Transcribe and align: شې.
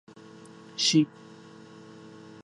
شې. 0.83 1.01